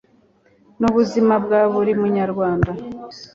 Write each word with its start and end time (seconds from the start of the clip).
Ni 0.79 0.85
ubuzima 0.89 1.33
bwa 1.43 1.61
buri 1.73 1.91
munyarwanda 1.99 2.71